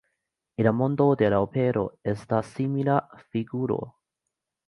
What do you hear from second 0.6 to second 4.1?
la mondo de la opero esta simila figuro.